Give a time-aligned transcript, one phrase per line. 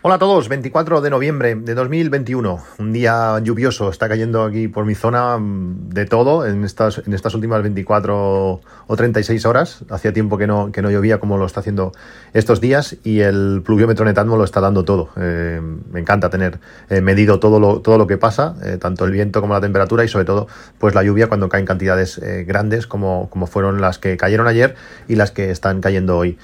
[0.00, 4.84] Hola a todos, 24 de noviembre de 2021, un día lluvioso, está cayendo aquí por
[4.84, 10.12] mi zona mm, de todo en estas, en estas últimas 24 o 36 horas, hacía
[10.12, 11.90] tiempo que no, que no llovía como lo está haciendo
[12.32, 15.08] estos días y el pluviómetro Netatmo lo está dando todo.
[15.16, 16.60] Eh, me encanta tener
[16.90, 20.04] eh, medido todo lo, todo lo que pasa, eh, tanto el viento como la temperatura
[20.04, 20.46] y sobre todo
[20.78, 24.76] pues la lluvia cuando caen cantidades grandes como, como fueron las que cayeron ayer
[25.08, 26.38] y las que están cayendo hoy.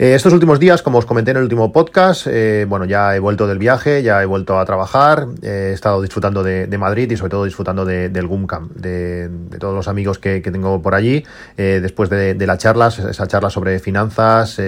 [0.00, 3.18] Eh, estos últimos días, como os comenté en el último podcast, eh, bueno, ya he
[3.18, 7.30] vuelto del viaje, ya he vuelto a trabajar, he estado disfrutando de, Madrid y sobre
[7.30, 11.24] todo disfrutando del GUMCAM, de, todos los amigos que, tengo por allí,
[11.56, 14.60] eh, después de, las charlas, esa charla sobre finanzas,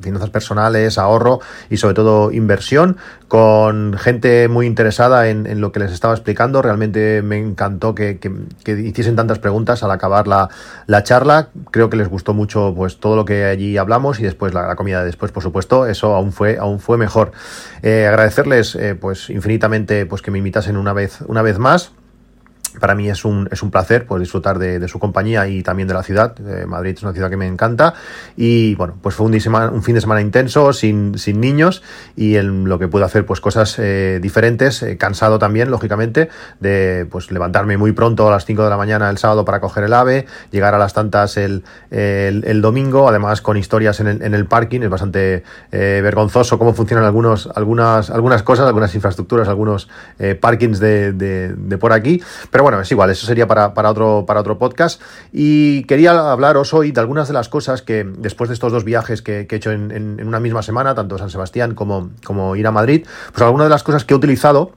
[0.00, 2.96] finanzas personales, ahorro y sobre todo inversión,
[3.28, 6.62] con gente muy interesada en, lo que les estaba explicando.
[6.62, 8.18] Realmente me encantó que,
[8.66, 10.48] hiciesen tantas preguntas al acabar la,
[10.86, 11.48] la, charla.
[11.70, 15.00] Creo que les gustó mucho pues todo lo que allí hablamos y después la, comida
[15.00, 17.32] de después, por supuesto, eso aún fue, aún fue mejor.
[17.82, 21.92] Eh, agradecerles eh, pues infinitamente pues que me invitasen una vez, una vez más
[22.80, 25.94] para mí es un, es un placer pues, disfrutar de, su compañía y también de
[25.94, 26.34] la ciudad.
[26.40, 27.94] Eh, Madrid es una ciudad que me encanta.
[28.36, 29.32] Y bueno, pues fue un,
[29.82, 31.82] fin de semana intenso, sin, sin niños,
[32.14, 36.28] y en lo que pude hacer, pues cosas eh, diferentes, eh, cansado también, lógicamente,
[36.60, 39.84] de pues levantarme muy pronto a las 5 de la mañana el sábado para coger
[39.84, 44.34] el ave, llegar a las tantas el, el, domingo, además con historias en el, en
[44.34, 44.82] el parking.
[44.82, 49.88] Es bastante vergonzoso cómo funcionan algunos, algunas, algunas cosas, algunas infraestructuras, algunos
[50.40, 52.22] parkings de, de, de por aquí.
[52.50, 55.00] Pero bueno, es igual, eso sería para, otro, para otro podcast.
[55.32, 59.22] Y quería hablaros hoy de algunas de las cosas que después de estos dos viajes
[59.22, 63.06] que, he hecho en, una misma semana, tanto San Sebastián como, como ir a Madrid,
[63.30, 64.72] pues algunas de las cosas que he utilizado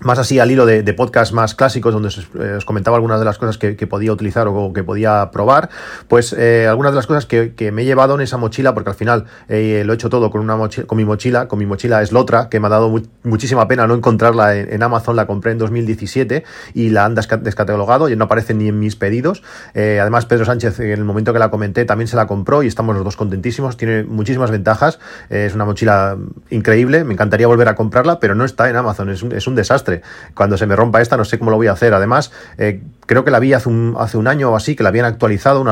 [0.00, 3.38] más así al hilo de, podcasts más clásicos, donde os, eh, comentaba algunas de las
[3.38, 5.70] cosas que, podía utilizar o que podía probar,
[6.08, 8.96] pues eh, algunas de las cosas que, me he llevado en esa mochila, porque al
[8.96, 10.56] final eh, lo he hecho todo con, una
[10.86, 13.94] con mi mochila, con mi mochila es Lotra, que me ha dado muchísima pena no
[13.94, 18.68] encontrarla en, Amazon, la compré en 2017 y la han descatalogado y no aparece ni
[18.68, 19.42] en mis pedidos.
[19.74, 22.94] además, Pedro Sánchez, en el momento que la comenté, también se la compró y estamos
[22.94, 24.98] los dos contentísimos, tiene muchísimas ventajas,
[25.28, 26.16] es una mochila
[26.50, 29.54] increíble, me encantaría volver a comprarla, pero no está en Amazon, es un, es un
[29.54, 29.85] desastre
[30.34, 31.94] cuando se me rompa esta no sé cómo lo voy a hacer.
[31.94, 34.90] Además, eh, creo que la vi hace un, hace un año o así, que la
[34.90, 35.64] habían actualizado,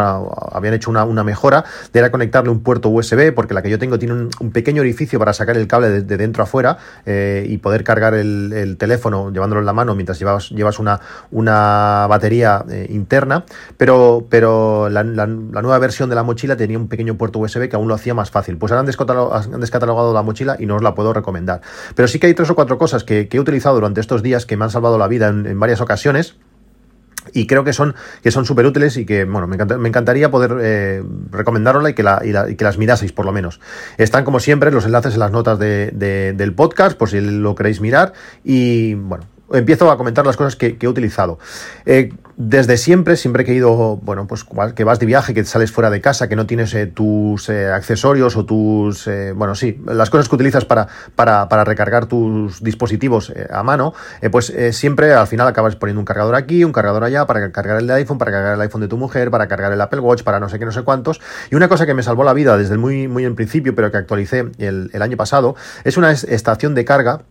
[0.53, 3.99] habían hecho una, mejora, de era conectarle un puerto USB, porque la que yo tengo
[3.99, 7.83] tiene un, pequeño orificio para sacar el cable de, dentro a afuera eh, y poder
[7.83, 11.01] cargar el, teléfono llevándolo en la mano mientras llevas, llevas una,
[11.31, 13.45] una batería eh, interna,
[13.77, 17.89] pero, pero la, nueva versión de la mochila tenía un pequeño puerto USB que aún
[17.89, 18.57] lo hacía más fácil.
[18.59, 21.61] Pues ahora han descatalogado, la mochila y no os la puedo recomendar.
[21.95, 24.57] Pero sí que hay tres o cuatro cosas que, he utilizado durante estos días que
[24.57, 26.37] me han salvado la vida en varias ocasiones
[27.33, 29.57] y creo que son que son súper útiles y que bueno me,
[29.89, 33.61] encantaría poder eh, recomendarosla y que, la, y, que las miraseis por lo menos.
[33.99, 35.91] Están como siempre los enlaces en las notas de,
[36.37, 38.13] del podcast por si lo queréis mirar
[38.43, 41.39] y bueno empiezo a comentar las cosas que, he utilizado.
[41.87, 44.45] Eh, desde siempre, siempre que he ido, bueno, pues
[44.75, 47.71] que vas de viaje, que sales fuera de casa, que no tienes eh, tus eh,
[47.71, 53.33] accesorios o tus, bueno, sí, las cosas que utilizas para, para, para recargar tus dispositivos
[53.51, 53.95] a mano,
[54.33, 57.91] pues siempre al final acabas poniendo un cargador aquí, un cargador allá, para cargar el
[57.91, 60.49] iPhone, para cargar el iPhone de tu mujer, para cargar el Apple Watch, para no
[60.49, 61.21] sé qué, no sé cuántos.
[61.51, 63.99] Y una cosa que me salvó la vida desde muy, muy en principio, pero que
[63.99, 67.23] actualicé el año pasado, es una estación de carga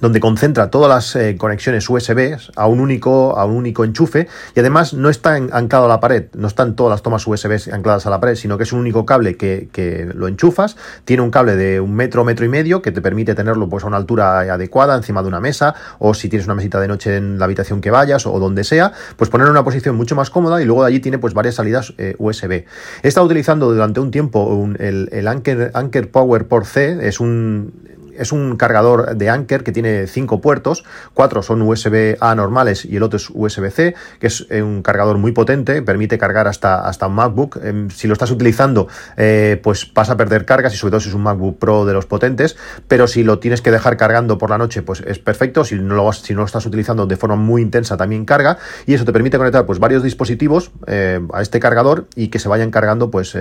[0.00, 4.60] donde concentra todas las eh, conexiones USB a un único a un único enchufe y
[4.60, 8.10] además no está anclado a la pared, no están todas las tomas USB ancladas a
[8.10, 11.56] la pared, sino que es un único cable que, que, lo enchufas, tiene un cable
[11.56, 14.96] de un metro, metro y medio que te permite tenerlo pues a una altura adecuada
[14.96, 17.90] encima de una mesa o si tienes una mesita de noche en la habitación que
[17.90, 20.88] vayas o donde sea, pues poner en una posición mucho más cómoda y luego de
[20.88, 22.64] allí tiene pues varias salidas eh, USB.
[23.02, 27.97] He estado utilizando durante un tiempo el, el Anker, Anker Power por C, es un
[28.18, 30.84] es un cargador de Anker que tiene cinco puertos,
[31.14, 35.32] cuatro son USB-A normales y el otro es USB-C, que es eh, un cargador muy
[35.32, 37.58] potente, permite cargar hasta, hasta un MacBook.
[37.62, 41.08] Em, si lo estás utilizando, eh, pues vas a perder cargas y sobre todo si
[41.08, 42.56] es un MacBook Pro de los potentes,
[42.86, 45.64] pero si lo tienes que dejar cargando por la noche, pues es perfecto.
[45.64, 48.94] Si no lo, si no lo estás utilizando de forma muy intensa, también carga y
[48.94, 52.70] eso te permite conectar pues varios dispositivos eh, a este cargador y que se vayan
[52.70, 53.36] cargando pues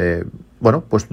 [0.60, 1.08] bueno, pues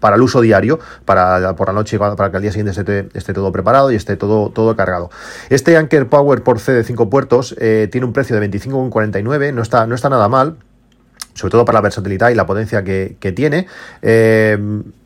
[0.00, 3.32] para el uso diario, para por la noche, para que al día siguiente esté, esté
[3.32, 5.10] todo preparado y esté todo, todo cargado.
[5.50, 9.62] Este Anker Power por C de 5 puertos eh, tiene un precio de 25,49, no
[9.62, 10.56] está, no está nada mal
[11.34, 13.68] sobre todo para la versatilidad y la potencia que, tiene.
[14.02, 14.58] Eh,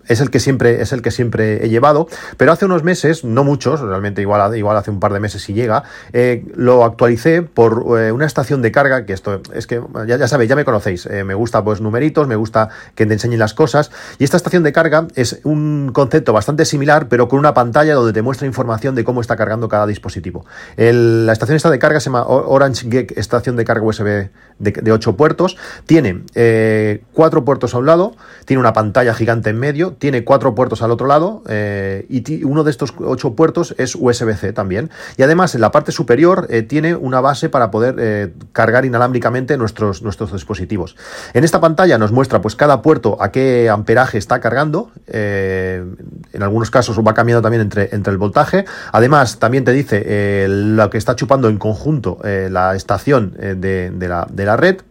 [0.08, 3.44] es el que siempre es el que siempre he llevado pero hace unos meses no
[3.44, 7.98] muchos realmente igual igual hace un par de meses si llega eh, lo actualicé por
[7.98, 11.06] eh, una estación de carga que esto es que ya, ya sabéis ya me conocéis
[11.06, 14.62] eh, me gusta pues numeritos me gusta que te enseñen las cosas y esta estación
[14.62, 18.94] de carga es un concepto bastante similar pero con una pantalla donde te muestra información
[18.94, 20.44] de cómo está cargando cada dispositivo.
[20.76, 24.30] La estación esta de carga se llama Orange Geek estación de carga USB
[24.62, 25.56] de, de 8 puertos
[25.86, 26.22] tiene
[27.12, 30.90] cuatro puertos a un lado tiene una pantalla gigante en medio tiene cuatro puertos al
[30.90, 34.90] otro lado eh, y uno de estos ocho puertos es USB-C también.
[35.16, 39.56] Y además en la parte superior eh, tiene una base para poder eh, cargar inalámbricamente
[39.56, 40.96] nuestros, nuestros dispositivos.
[41.34, 44.90] En esta pantalla nos muestra pues cada puerto a qué amperaje está cargando.
[45.06, 48.64] en algunos casos va cambiando también entre, entre el voltaje.
[48.92, 54.44] Además también te dice lo que está chupando en conjunto la estación de, la, de
[54.44, 54.82] la red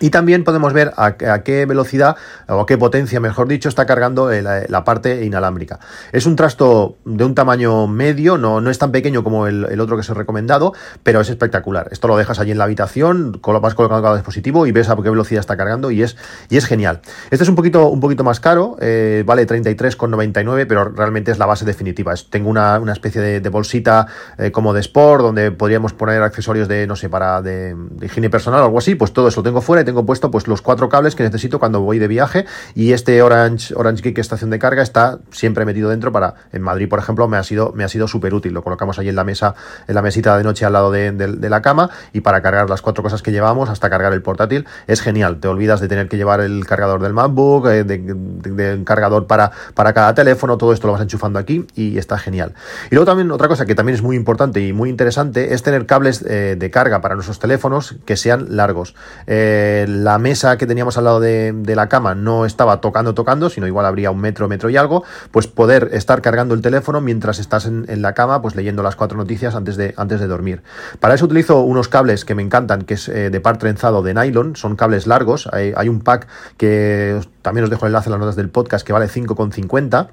[0.00, 2.16] y también podemos ver a, qué velocidad
[2.48, 5.80] o a qué potencia, mejor dicho, está cargando eh, la, parte inalámbrica.
[6.12, 9.96] Es un trasto de un tamaño medio, no, no es tan pequeño como el, otro
[9.96, 10.72] que os he recomendado,
[11.02, 11.88] pero es espectacular.
[11.90, 15.10] Esto lo dejas allí en la habitación, vas colocando cada dispositivo y ves a qué
[15.10, 16.16] velocidad está cargando y es,
[16.48, 17.00] y es genial.
[17.30, 21.46] Este es un poquito, un poquito más caro, eh, vale 33,99, pero realmente es la
[21.46, 22.14] base definitiva.
[22.30, 24.06] tengo una, especie de, bolsita
[24.36, 28.60] eh, como de Sport, donde podríamos poner accesorios de, no sé, para de higiene personal
[28.60, 31.14] o algo así, pues todo eso lo tengo fuera tengo puesto pues los cuatro cables
[31.14, 32.44] que necesito cuando voy de viaje.
[32.74, 36.90] Y este Orange, Orange Geek estación de carga está siempre metido dentro para, en Madrid
[36.90, 39.24] por ejemplo, me ha sido, me ha sido súper útil, lo colocamos ahí en la
[39.24, 39.54] mesa,
[39.86, 41.88] en la mesita de noche al lado de, la cama.
[42.12, 45.48] Y para cargar las cuatro cosas que llevamos hasta cargar el portátil es genial, te
[45.48, 50.14] olvidas de tener que llevar el cargador del MacBook, eh, de, cargador para, para cada
[50.14, 52.52] teléfono, todo esto lo vas enchufando aquí y está genial.
[52.90, 55.86] Y luego también otra cosa que también es muy importante y muy interesante es tener
[55.86, 58.94] cables eh, de carga para nuestros teléfonos que sean largos.
[59.26, 63.66] Eh, la mesa que teníamos al lado de, la cama no estaba tocando, tocando, sino
[63.66, 67.66] igual habría un metro, metro y algo, pues poder estar cargando el teléfono mientras estás
[67.66, 70.62] en, la cama, pues leyendo las cuatro noticias antes de, antes de dormir.
[71.00, 74.14] Para eso utilizo unos cables que me encantan, que es eh, de par trenzado de
[74.14, 76.26] nylon, son cables largos, hay, hay un pack
[76.56, 80.08] que también os dejo el enlace en las notas del podcast que vale 5,50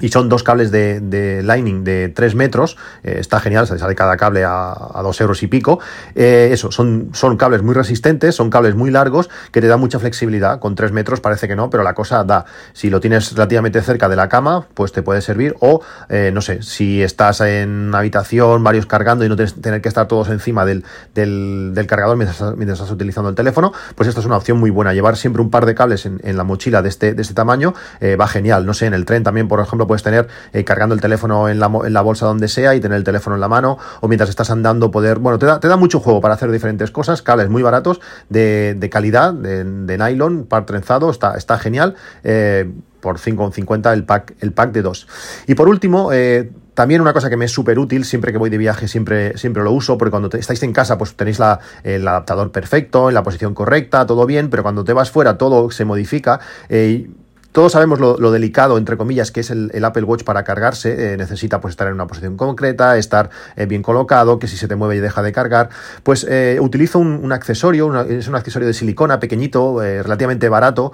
[0.00, 4.16] y son dos cables de, de Lightning de 3 metros, eh, está genial, sale cada
[4.16, 5.80] cable a, a 2 euros y pico.
[6.14, 9.98] Eh, eso, son, son cables muy resistentes, son cables muy largos que te dan mucha
[9.98, 10.60] flexibilidad.
[10.60, 12.44] Con 3 metros parece que no, pero la cosa da.
[12.72, 15.54] Si lo tienes relativamente cerca de la cama, pues te puede servir.
[15.60, 19.88] O, eh, no sé, si estás en habitación, varios cargando y no tienes tener que
[19.88, 20.84] estar todos encima del,
[21.14, 24.92] del, cargador mientras, mientras, estás utilizando el teléfono, pues esta es una opción muy buena.
[24.92, 27.74] Llevar siempre un par de cables en, en la mochila de este, de este tamaño
[28.02, 28.66] va genial.
[28.66, 31.58] No sé, en el tren también, por ejemplo, puedes tener eh, cargando el teléfono en
[31.58, 34.30] la, en la, bolsa donde sea y tener el teléfono en la mano, o mientras
[34.30, 37.48] estás andando poder, bueno, te da, te da mucho juego para hacer diferentes cosas, cables
[37.48, 41.94] muy baratos, de, calidad, de, nylon, par trenzado, está, está genial,
[42.24, 45.06] eh, por 5,50 el pack, el pack de dos.
[45.46, 48.50] Y por último, eh, también una cosa que me es súper útil, siempre que voy
[48.50, 52.06] de viaje siempre, siempre lo uso, porque cuando estáis en casa pues tenéis la, el
[52.06, 55.86] adaptador perfecto, en la posición correcta, todo bien, pero cuando te vas fuera todo se
[55.86, 56.38] modifica.
[56.68, 57.08] Eh,
[57.56, 61.14] todos sabemos lo, delicado, entre comillas, que es el, Apple Watch para cargarse.
[61.14, 64.68] Eh, necesita pues estar en una posición concreta, estar eh, bien colocado, que si se
[64.68, 65.70] te mueve y deja de cargar.
[66.02, 70.92] Pues eh, utilizo un, accesorio, es un accesorio de silicona pequeñito, relativamente barato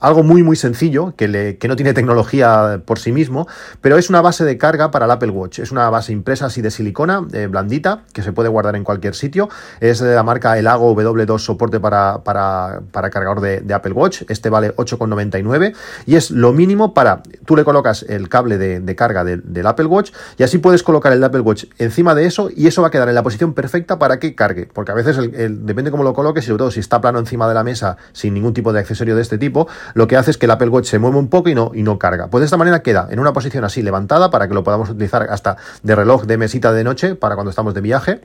[0.00, 3.46] algo muy muy sencillo, que, le, que, no tiene tecnología por sí mismo,
[3.80, 5.58] pero es una base de carga para el Apple Watch.
[5.58, 9.14] Es una base impresa así de silicona, eh, blandita, que se puede guardar en cualquier
[9.14, 9.48] sitio.
[9.80, 14.22] Es de la marca Elago W2 soporte para, para, para cargador de, Apple Watch.
[14.28, 15.74] Este vale 8,99
[16.06, 20.12] y es lo mínimo para, tú le colocas el cable de, carga del Apple Watch
[20.36, 23.08] y así puedes colocar el Apple Watch encima de eso y eso va a quedar
[23.08, 26.44] en la posición perfecta para que cargue, porque a veces el, depende cómo lo coloques
[26.44, 29.14] y sobre todo si está plano encima de la mesa sin ningún tipo de accesorio
[29.14, 31.48] de este tipo, lo que hace es que el Apple Watch se mueve un poco
[31.48, 32.28] y no, y no carga.
[32.28, 35.26] Pues de esta manera queda en una posición así levantada para que lo podamos utilizar
[35.30, 38.20] hasta de reloj de mesita de noche para cuando estamos de viaje.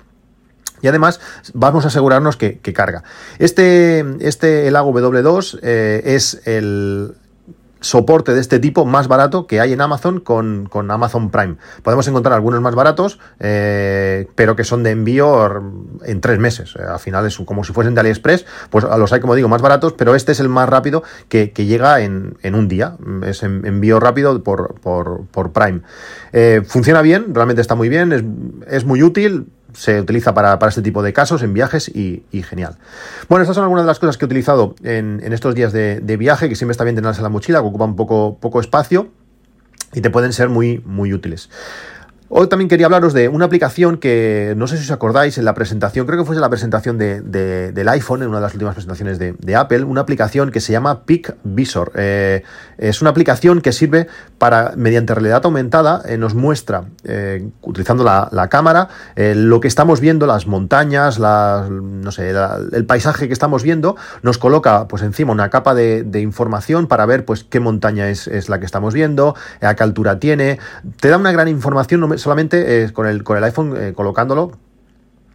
[0.82, 1.22] Y además
[1.54, 3.04] vamos a asegurarnos que, carga.
[3.40, 7.16] Este, este el W2 eh, es el,
[7.84, 11.58] soporte de este tipo más barato que hay en Amazon con, Amazon Prime.
[11.84, 15.62] Podemos encontrar algunos más baratos, eh, pero que son de envío
[16.04, 16.76] en tres meses.
[16.80, 19.62] Eh, al final es como si fuesen de AliExpress, pues los hay, como digo, más
[19.62, 22.96] baratos, pero este es el más rápido que, llega en, un día.
[23.26, 25.82] Es envío rápido por, por, Prime.
[26.32, 28.24] Eh, funciona bien, realmente está muy bien, es,
[28.68, 32.78] es muy útil se utiliza para, este tipo de casos en viajes y, genial.
[33.30, 36.50] Bueno, estas son algunas de las cosas que he utilizado en, estos días de, viaje,
[36.50, 39.10] que siempre está bien tenerlas en la mochila, que ocupan poco, poco espacio
[39.94, 41.50] y te pueden ser muy, muy útiles.
[42.36, 45.54] Hoy también quería hablaros de una aplicación que no sé si os acordáis en la
[45.54, 48.74] presentación, creo que fue en la presentación de, del iPhone, en una de las últimas
[48.74, 51.92] presentaciones de, Apple, una aplicación que se llama Peak Visor.
[51.94, 52.42] Eh,
[52.80, 54.08] es una aplicación que sirve
[54.40, 60.26] para, mediante realidad aumentada, eh, nos muestra, eh, utilizando la, cámara, lo que estamos viendo,
[60.26, 62.34] las montañas, no sé,
[62.72, 67.26] el paisaje que estamos viendo, nos coloca pues encima una capa de, información para ver
[67.26, 70.58] pues qué montaña es, es, la que estamos viendo, a qué altura tiene.
[71.00, 74.52] Te da una gran información, solamente eh, con, el, con el iPhone eh, colocándolo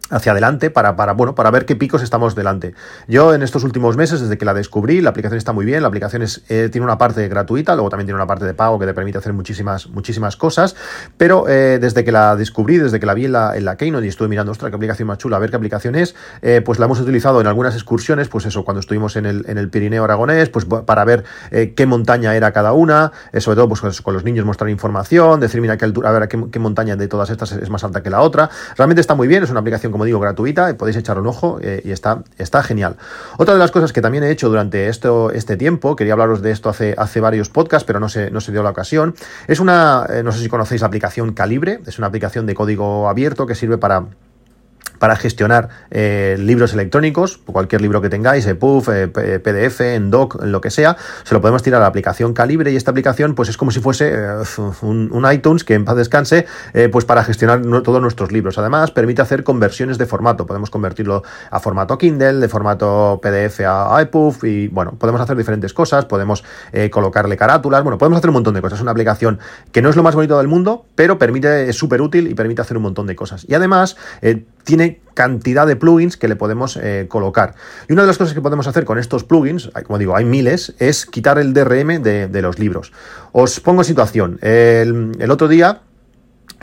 [0.09, 2.73] hacia adelante para, para, bueno, para ver qué picos estamos delante.
[3.07, 5.87] Yo en estos últimos meses, desde que la descubrí, la aplicación está muy bien, la
[5.87, 8.85] aplicación es, eh, tiene una parte gratuita, luego también tiene una parte de pago que
[8.85, 10.75] te permite hacer muchísimas, muchísimas cosas,
[11.17, 14.05] pero eh, desde que la descubrí, desde que la vi en la, en la Keynote
[14.05, 16.79] y estuve mirando, ostras, qué aplicación más chula, a ver qué aplicación es, eh, pues
[16.79, 20.03] la hemos utilizado en algunas excursiones, pues eso, cuando estuvimos en el, en el Pirineo
[20.03, 21.23] Aragonés, pues para ver
[21.75, 25.77] qué montaña era cada una, sobre todo pues con los niños mostrar información, decir, mira,
[25.77, 28.21] qué altura, a ver qué, qué montaña de todas estas es más alta que la
[28.21, 31.59] otra, realmente está muy bien, es una aplicación como digo, gratuita, podéis echar un ojo
[31.61, 32.97] eh, y está, está genial.
[33.37, 36.51] Otra de las cosas que también he hecho durante esto, este tiempo, quería hablaros de
[36.51, 39.15] esto hace, hace varios podcasts, pero no se, no se dio la ocasión,
[39.47, 43.09] es una, eh, no sé si conocéis la aplicación Calibre, es una aplicación de código
[43.09, 44.05] abierto que sirve para
[44.99, 50.61] para gestionar eh, libros electrónicos, cualquier libro que tengáis, EPUB, eh, PDF, en doc, lo
[50.61, 53.57] que sea, se lo podemos tirar a la aplicación Calibre y esta aplicación pues es
[53.57, 54.43] como si fuese eh,
[54.81, 56.45] un, iTunes que en paz descanse,
[56.91, 58.57] pues para gestionar todos nuestros libros.
[58.57, 64.01] Además, permite hacer conversiones de formato, podemos convertirlo a formato Kindle, de formato PDF a,
[64.01, 66.43] EPUB y bueno, podemos hacer diferentes cosas, podemos
[66.89, 68.79] colocarle carátulas, bueno, podemos hacer un montón de cosas.
[68.79, 69.39] Es una aplicación
[69.71, 72.61] que no es lo más bonito del mundo, pero permite, es súper útil y permite
[72.61, 73.45] hacer un montón de cosas.
[73.47, 73.95] Y además,
[74.63, 77.55] tiene cantidad de plugins que le podemos eh, colocar.
[77.87, 80.73] Y una de las cosas que podemos hacer con estos plugins, como digo, hay miles,
[80.79, 82.93] es quitar el DRM de, los libros.
[83.31, 84.39] Os pongo situación.
[84.41, 85.81] el otro día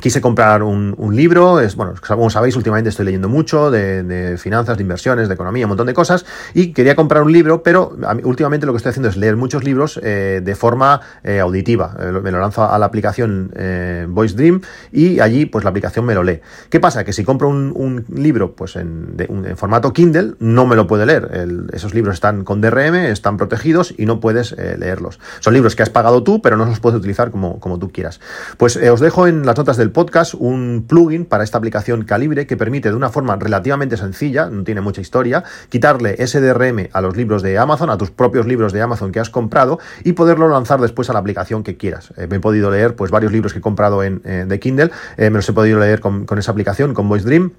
[0.00, 4.82] quise comprar un, libro, es bueno, como sabéis, últimamente estoy leyendo mucho de, finanzas, de
[4.82, 8.72] inversiones, de economía, un montón de cosas, y quería comprar un libro, pero últimamente lo
[8.72, 11.96] que estoy haciendo es leer muchos libros eh, de forma eh, auditiva.
[11.98, 13.52] Eh, me lo lanzo a la aplicación
[14.08, 14.60] Voice Dream
[14.92, 16.40] y allí pues la aplicación me lo lee.
[16.68, 17.04] ¿Qué pasa?
[17.04, 19.16] Que si compro un, libro pues en,
[19.56, 21.68] formato Kindle, no me lo puede leer.
[21.72, 25.18] esos libros están con DRM, están protegidos y no puedes leerlos.
[25.40, 28.20] Son libros que has pagado tú, pero no los puedes utilizar como, como tú quieras.
[28.56, 32.56] Pues os dejo en las notas del podcast un plugin para esta aplicación Calibre que
[32.56, 37.42] permite de una forma relativamente sencilla, no tiene mucha historia, quitarle SDRM a los libros
[37.42, 41.10] de Amazon, a tus propios libros de Amazon que has comprado y poderlo lanzar después
[41.10, 42.12] a la aplicación que quieras.
[42.16, 44.90] Eh, me he podido leer pues varios libros que he comprado en, eh, de Kindle,
[45.16, 47.52] eh, me los he podido leer con esa aplicación, con Voice Dream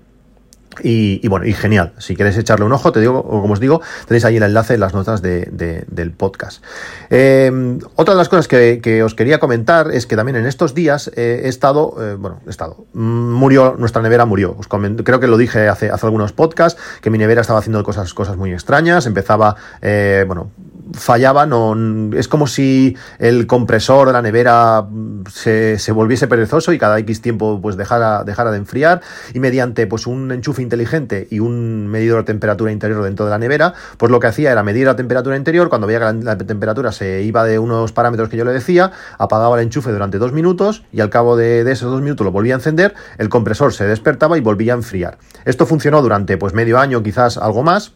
[0.83, 1.93] y, bueno, y genial.
[1.97, 4.75] Si queréis echarle un ojo, te digo, o como os digo, tenéis ahí el enlace
[4.75, 6.63] en las notas del podcast.
[7.09, 11.11] Eh, otra de las cosas que, os quería comentar es que también en estos días
[11.15, 14.55] he estado, eh, bueno, he estado, mm, murió, nuestra nevera murió.
[14.57, 18.13] Os creo que lo dije hace, hace algunos podcasts, que mi nevera estaba haciendo cosas,
[18.13, 20.51] cosas muy extrañas, empezaba, eh, bueno,
[20.93, 21.75] fallaba, no,
[22.15, 24.85] es como si el compresor de la nevera
[25.31, 29.01] se, se, volviese perezoso y cada X tiempo pues dejara, dejara de enfriar.
[29.33, 33.37] Y mediante pues un enchufe inteligente y un medidor de temperatura interior dentro de la
[33.37, 36.91] nevera, pues lo que hacía era medir la temperatura interior, cuando veía que la, temperatura
[36.91, 40.83] se iba de unos parámetros que yo le decía, apagaba el enchufe durante dos minutos
[40.91, 43.85] y al cabo de, de esos dos minutos lo volvía a encender, el compresor se
[43.85, 45.17] despertaba y volvía a enfriar.
[45.45, 47.93] Esto funcionó durante pues medio año, quizás algo más,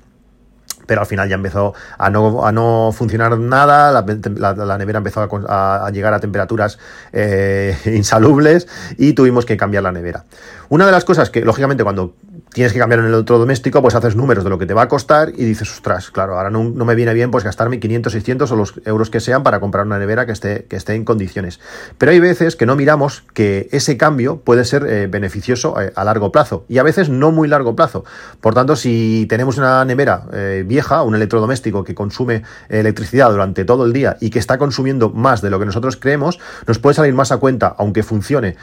[0.91, 5.89] pero al final ya empezó a no, a no funcionar nada, la, nevera empezó a,
[5.89, 6.79] llegar a temperaturas
[7.13, 8.67] eh, insalubles
[8.97, 10.25] y tuvimos que cambiar la nevera.
[10.67, 12.15] Una de las cosas que, lógicamente, cuando
[12.53, 15.29] tienes que cambiar el electrodoméstico, pues haces números de lo que te va a costar
[15.29, 18.73] y dices, ostras, claro, ahora no, me viene bien pues gastarme 500, 600 o los
[18.85, 21.59] euros que sean para comprar una nevera que esté, que esté en condiciones.
[21.97, 26.03] Pero hay veces que no miramos que ese cambio puede ser eh, beneficioso eh, a
[26.03, 28.03] largo plazo y a veces no muy largo plazo.
[28.41, 33.85] Por tanto, si tenemos una nevera eh, vieja, un electrodoméstico que consume electricidad durante todo
[33.85, 37.13] el día y que está consumiendo más de lo que nosotros creemos, nos puede salir
[37.13, 38.55] más a cuenta, aunque funcione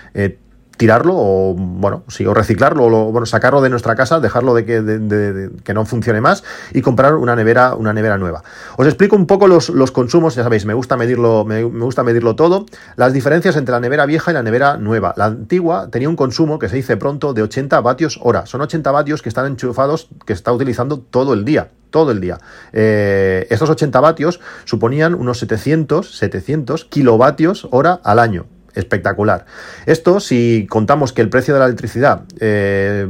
[0.78, 5.50] tirarlo o bueno sí o reciclarlo o bueno sacarlo de nuestra casa dejarlo de que,
[5.64, 8.42] que, no funcione más y comprar una nevera una nevera nueva.
[8.76, 12.36] Os explico un poco los, los consumos ya sabéis me gusta medirlo me, gusta medirlo
[12.36, 12.64] todo.
[12.96, 15.12] Las diferencias entre la nevera vieja y la nevera nueva.
[15.16, 18.46] La antigua tenía un consumo que se dice pronto de 80 vatios hora.
[18.46, 22.38] Son 80 vatios que están enchufados que está utilizando todo el día todo el día.
[22.74, 28.44] Eh, estos 80 vatios suponían unos 700, 700 kilovatios hora al año
[28.74, 29.46] espectacular.
[29.86, 33.06] Esto, si contamos que el precio de la electricidad eh,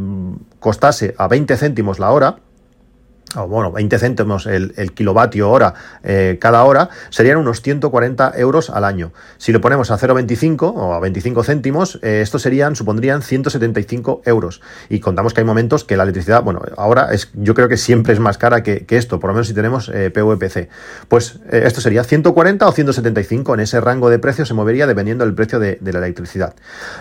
[0.60, 2.36] costase a 20 céntimos la hora,
[3.36, 8.84] o bueno, 20 céntimos el, kilovatio hora eh, cada hora, serían unos 140 euros al
[8.84, 9.12] año.
[9.36, 14.62] Si lo ponemos a 0,25 o a 25 céntimos, eh, estos serían, supondrían 175 euros.
[14.88, 18.14] Y contamos que hay momentos que la electricidad, bueno, ahora es, yo creo que siempre
[18.14, 20.68] es más cara que, esto, por lo menos si tenemos eh, PVPC.
[21.08, 25.34] Pues esto sería 140 o 175, en ese rango de precio se movería dependiendo del
[25.34, 26.54] precio de, de la electricidad.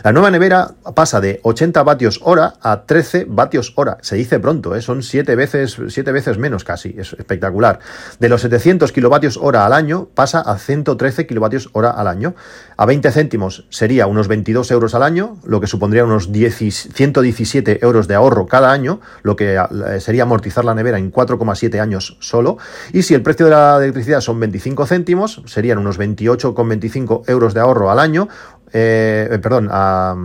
[0.03, 3.97] La nueva nevera pasa de 80 vatios hora a 13 vatios hora.
[4.01, 7.79] Se dice pronto, son 7 veces, 7 veces veces menos casi, es espectacular.
[8.19, 12.35] De los 700 kilovatios hora al año pasa a 113 kilovatios hora al año.
[12.75, 18.07] A 20 céntimos sería unos 22 euros al año, lo que supondría unos 117 euros
[18.07, 22.57] de ahorro cada año, lo que eh, sería amortizar la nevera en 4,7 años solo.
[22.93, 27.59] Y si el precio de la electricidad son 25 céntimos, serían unos 28,25 euros de
[27.59, 28.27] ahorro al año,
[28.73, 30.15] eh, perdón, a,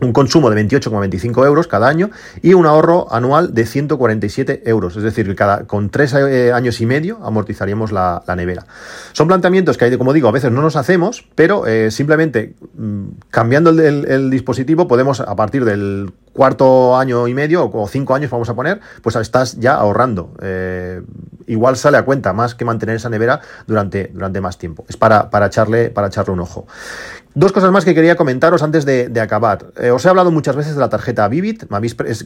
[0.00, 2.10] un consumo de 28,25 euros cada año
[2.42, 4.96] y un ahorro anual de 147 euros.
[4.96, 8.66] Es decir, cada, con tres eh, años y medio amortizaríamos la, nevera.
[9.12, 13.70] Son planteamientos que, como digo, a veces no nos hacemos, pero eh, simplemente mm, cambiando
[13.70, 18.54] el, dispositivo podemos, a partir del cuarto año y medio o cinco años vamos a
[18.54, 20.30] poner, pues estás ya ahorrando.
[20.40, 21.02] Eh,
[21.48, 24.84] igual sale a cuenta más que mantener esa nevera durante, durante más tiempo.
[24.88, 26.66] Es para, para, echarle, para echarle un ojo.
[27.34, 29.66] Dos cosas más que quería comentaros antes de, acabar.
[29.76, 31.64] Eh, os he hablado muchas veces de la tarjeta Vivid.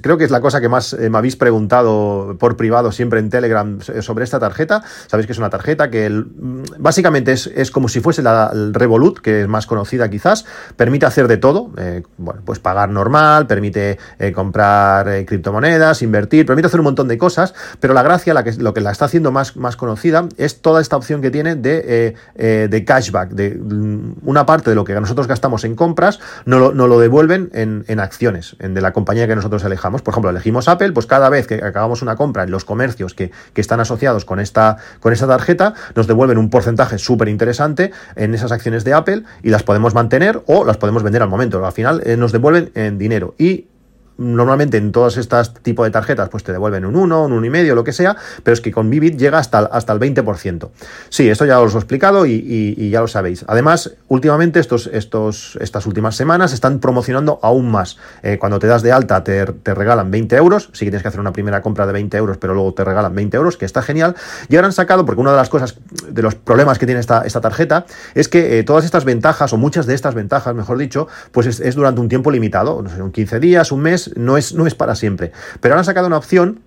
[0.01, 3.29] creo que es la cosa que más eh, me habéis preguntado por privado siempre en
[3.29, 4.83] Telegram sobre esta tarjeta.
[5.09, 9.43] Sabéis que es una tarjeta que mm, básicamente es, como si fuese la Revolut, que
[9.43, 10.45] es más conocida quizás.
[10.77, 11.71] Permite hacer de todo.
[11.79, 13.99] Eh, bueno, pues pagar normal, permite
[14.35, 17.55] comprar criptomonedas, invertir, permite hacer un montón de cosas.
[17.81, 21.21] Pero la gracia, lo que la está haciendo más, más conocida, es toda esta opción
[21.21, 25.75] que tiene de, de cashback, de mm, una parte de lo que nosotros gastamos en
[25.75, 30.03] compras, no lo, lo devuelven en, acciones en, de la compañía que nosotros elijamos.
[30.03, 33.31] Por ejemplo, elegimos Apple, pues cada vez que acabamos una compra en los comercios que,
[33.63, 38.51] están asociados con esta, con esta tarjeta, nos devuelven un porcentaje súper interesante en esas
[38.51, 41.65] acciones de Apple y las podemos mantener o las podemos vender al momento.
[41.65, 43.37] Al final eh, nos devuelven en dinero.
[43.39, 43.67] Y
[44.19, 47.85] normalmente en todas estas tipos de tarjetas pues te devuelven un 1, un 1,5, lo
[47.85, 50.71] que sea, pero es que con Vivid llega hasta, hasta el 20%.
[51.09, 53.45] Sí, esto ya os lo he explicado y, ya lo sabéis.
[53.49, 57.98] Además, últimamente, estos, estos, estas últimas semanas están promocionando aún más.
[58.22, 61.20] Eh, cuando te das de alta te, regalan 20 euros, sí que tienes que hacer
[61.20, 64.14] una primera compra de 20 euros, pero luego te regalan 20 euros, que está genial.
[64.48, 67.22] Y ahora han sacado, porque una de las cosas, de los problemas que tiene esta,
[67.22, 71.09] esta tarjeta, es que eh, todas estas ventajas, o muchas de estas ventajas, mejor dicho,
[71.31, 74.37] pues es, es durante un tiempo limitado, no sé, un 15 días, un mes, no
[74.37, 75.33] es, no es para siempre.
[75.61, 76.61] Pero han sacado una opción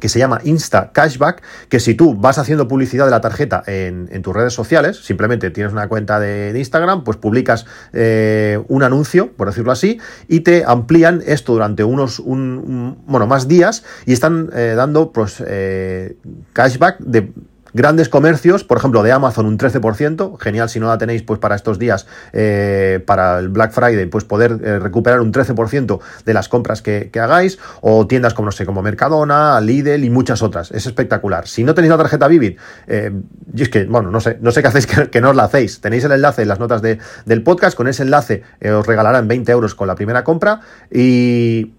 [0.00, 4.22] que se llama Insta Cashback, que si tú vas haciendo publicidad de la tarjeta en,
[4.22, 9.48] tus redes sociales, simplemente tienes una cuenta de, Instagram, pues publicas eh, un anuncio, por
[9.48, 9.98] decirlo así,
[10.28, 15.42] y te amplían esto durante unos, un, bueno, más días y están eh, dando pues,
[15.46, 16.16] eh,
[16.52, 17.32] cashback de
[17.74, 21.56] Grandes comercios, por ejemplo, de Amazon un 13%, genial si no la tenéis pues para
[21.56, 26.48] estos días, eh, para el Black Friday, pues poder eh, recuperar un 13% de las
[26.48, 30.70] compras que, hagáis, o tiendas como, no sé, como Mercadona, Lidl y muchas otras.
[30.70, 31.48] Es espectacular.
[31.48, 33.10] Si no tenéis la tarjeta Vivid, eh,
[33.56, 35.80] es que, bueno, no sé, no sé qué hacéis que, no os la hacéis.
[35.80, 39.74] Tenéis el enlace en las notas del podcast, con ese enlace os regalarán 20 euros
[39.74, 40.60] con la primera compra
[40.92, 41.72] y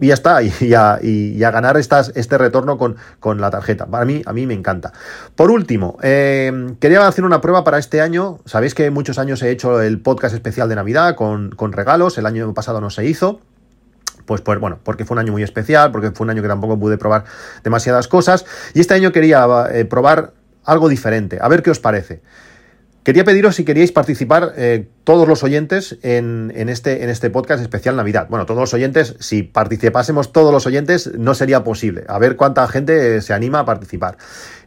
[0.00, 3.86] y ya está, y a, y ganar estas, este retorno con, con, la tarjeta.
[3.86, 4.92] Para mí, a mí me encanta.
[5.34, 8.38] Por último, eh, quería hacer una prueba para este año.
[8.44, 12.26] Sabéis que muchos años he hecho el podcast especial de Navidad con, con regalos, el
[12.26, 13.40] año pasado no se hizo.
[14.26, 16.78] Pues, pues, bueno, porque fue un año muy especial, porque fue un año que tampoco
[16.78, 17.24] pude probar
[17.62, 18.44] demasiadas cosas.
[18.74, 20.32] Y este año quería eh, probar
[20.64, 22.22] algo diferente, a ver qué os parece.
[23.06, 27.94] Quería pediros si queríais participar eh, todos los oyentes en, este, en este podcast especial
[27.94, 28.26] Navidad.
[28.28, 32.02] Bueno, todos los oyentes, si participásemos todos los oyentes, no sería posible.
[32.08, 34.16] A ver cuánta gente se anima a participar.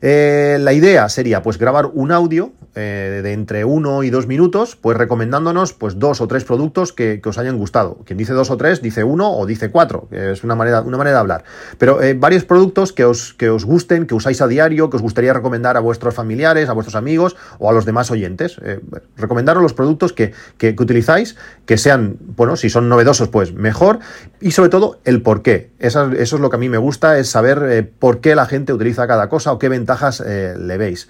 [0.01, 4.77] Eh, la idea sería pues grabar un audio eh, de entre uno y dos minutos,
[4.77, 7.97] pues recomendándonos pues dos o tres productos que, os hayan gustado.
[8.05, 10.97] Quien dice dos o tres dice uno o dice cuatro, que es una manera, una
[10.97, 11.43] manera de hablar.
[11.77, 15.33] Pero varios productos que os, que os gusten, que usáis a diario, que os gustaría
[15.33, 18.28] recomendar a vuestros familiares, a vuestros amigos o a los demás oyentes.
[18.63, 18.79] Eh,
[19.17, 20.33] recomendaros los productos que,
[20.77, 23.99] utilizáis, que sean, bueno, si son novedosos, pues mejor,
[24.41, 25.71] y sobre todo el por qué.
[25.79, 28.73] Eso, es lo que a mí me gusta, es saber eh, por qué la gente
[28.73, 31.07] utiliza cada cosa o qué ventajas eh, le veis.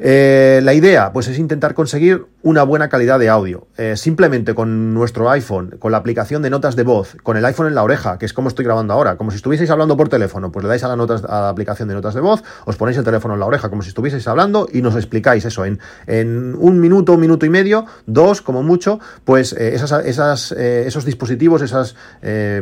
[0.00, 3.66] Eh, la idea, pues es intentar conseguir una buena calidad de audio.
[3.76, 7.66] Eh, simplemente con nuestro iPhone, con la aplicación de notas de voz, con el iPhone
[7.66, 10.52] en la oreja, que es como estoy grabando ahora, como si estuvieseis hablando por teléfono,
[10.52, 13.04] pues le dais a la, a la aplicación de notas de voz, os ponéis el
[13.04, 15.78] teléfono en la oreja como si estuvieseis hablando y nos explicáis eso en,
[16.58, 21.96] un minuto, un minuto y medio, dos como mucho, pues eh, esas, esos dispositivos, esos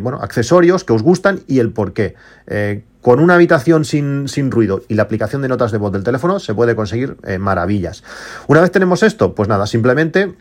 [0.01, 2.15] bueno, accesorios que os gustan y el por qué
[3.07, 6.41] con una habitación sin, sin ruido y la aplicación de notas de voz del teléfono
[6.41, 8.03] se puede conseguir eh, maravillas.
[8.49, 10.35] Una vez tenemos esto, pues nada, simplemente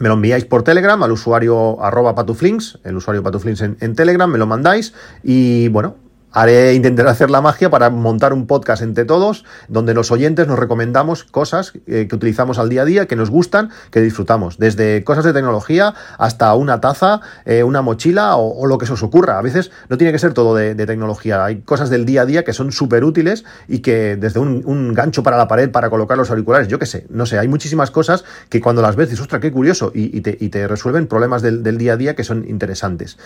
[0.00, 4.28] me lo enviáis por Telegram al usuario arroba patuflinks, el usuario patuflinks en, en Telegram,
[4.28, 5.94] me lo mandáis y bueno,
[6.36, 10.58] haré, intentaré hacer la magia para montar un podcast entre todos, donde los oyentes nos
[10.58, 15.02] recomendamos cosas eh, que utilizamos al día a día, que nos gustan, que disfrutamos, desde
[15.02, 19.38] cosas de tecnología hasta una taza, eh, una mochila o, lo que se os ocurra.
[19.38, 22.44] A veces no tiene que ser todo de, tecnología, hay cosas del día a día
[22.44, 26.28] que son súper útiles y que desde un, gancho para la pared para colocar los
[26.30, 29.40] auriculares, yo qué sé, no sé, hay muchísimas cosas que cuando las ves dices, ostras,
[29.40, 33.16] qué curioso, y, te, resuelven problemas del, del día a día que son interesantes.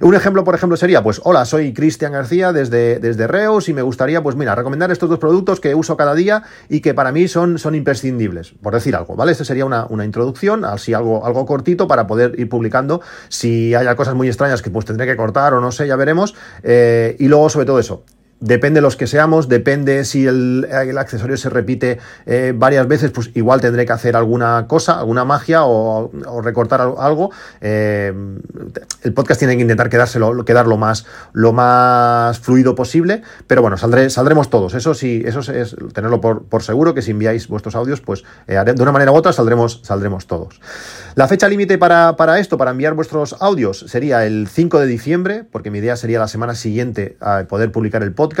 [0.00, 3.82] Un ejemplo, por ejemplo, sería, pues, hola, soy Cristian García, desde, desde Reus y me
[3.82, 7.28] gustaría, pues mira, recomendar estos dos productos que uso cada día y que para mí
[7.28, 9.32] son, son imprescindibles, por decir algo, ¿vale?
[9.32, 13.00] Esta sería una, una introducción, así algo, algo cortito para poder ir publicando.
[13.28, 16.34] Si haya cosas muy extrañas que pues tendré que cortar o no sé, ya veremos.
[16.62, 18.04] Eh, y luego, sobre todo eso,
[18.42, 20.66] Depende de los que seamos, depende si el,
[20.98, 25.60] accesorio se repite eh, varias veces, pues igual tendré que hacer alguna cosa, alguna magia
[25.64, 26.10] o,
[26.42, 27.30] recortar algo.
[27.60, 28.12] Eh,
[29.02, 33.76] el podcast tiene que intentar quedárselo, quedar lo más, lo más fluido posible, pero bueno,
[33.76, 34.74] saldré, saldremos todos.
[34.74, 38.82] Eso sí, eso es tenerlo por, seguro, que si enviáis vuestros audios, pues eh, de
[38.82, 40.60] una manera u otra saldremos, saldremos todos.
[41.14, 45.44] La fecha límite para, para, esto, para enviar vuestros audios, sería el 5 de diciembre,
[45.48, 48.31] porque mi idea sería la semana siguiente a poder publicar el podcast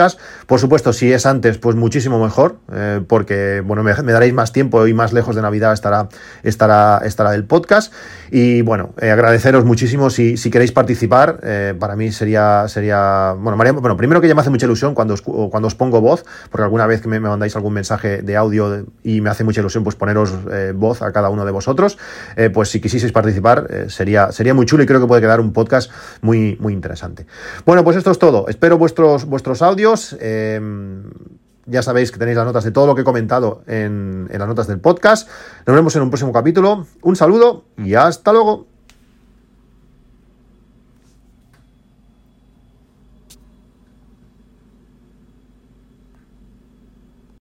[0.46, 4.86] por supuesto, si es antes, pues muchísimo mejor, eh, porque bueno, me, daréis más tiempo
[4.86, 6.08] y más lejos de Navidad estará,
[6.42, 7.92] estará, estará el podcast.
[8.30, 11.40] Y bueno, eh, agradeceros muchísimo si, queréis participar.
[11.42, 14.94] Eh, para mí sería, sería bueno, María, bueno, primero que ya me hace mucha ilusión
[14.94, 18.36] cuando os, cuando os pongo voz, porque alguna vez que me, mandáis algún mensaje de
[18.36, 20.32] audio y me hace mucha ilusión pues poneros
[20.74, 21.98] voz a cada uno de vosotros,
[22.52, 25.90] pues si quisieseis participar sería, sería muy chulo y creo que puede quedar un podcast
[26.20, 27.26] muy, muy interesante.
[27.64, 28.48] Bueno, pues esto es todo.
[28.48, 29.81] Espero vuestros, vuestros audios
[30.20, 31.04] Em,
[31.66, 34.48] ya sabéis que tenéis las notas de todo lo que he comentado en, en las
[34.48, 35.28] notas del podcast.
[35.66, 36.86] Nos vemos en un próximo capítulo.
[37.02, 38.71] Un saludo y hasta luego.